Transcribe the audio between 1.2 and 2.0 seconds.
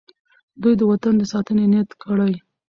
ساتنې نیت